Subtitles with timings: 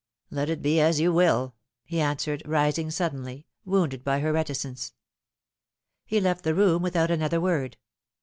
[0.31, 1.53] "Let it be as you will,"
[1.83, 4.93] he answered, rising suddenly, wounded by her reticence.
[6.05, 7.77] He left the room without another word.